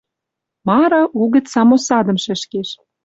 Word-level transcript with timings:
Мары 0.67 1.01
угӹц 1.21 1.45
самосадым 1.53 2.17
шӹшкеш 2.23 2.69